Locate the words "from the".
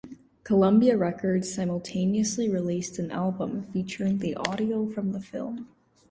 4.89-5.19